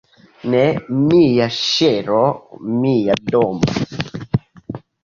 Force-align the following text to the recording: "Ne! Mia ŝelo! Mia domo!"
"Ne! 0.53 0.61
Mia 1.01 1.47
ŝelo! 1.59 2.17
Mia 2.81 3.21
domo!" 3.31 3.89